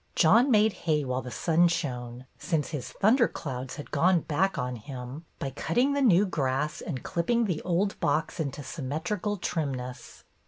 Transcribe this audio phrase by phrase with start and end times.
[0.15, 4.75] John made hay while the sun shone— since his thunder clouds had gone back on
[4.77, 10.23] him— by cutting the new grass and clipping the old box into symmetrical trimness.